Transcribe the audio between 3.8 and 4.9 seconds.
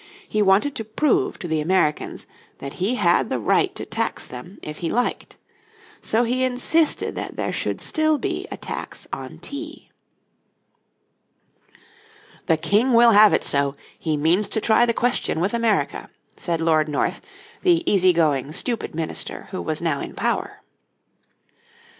tax them if he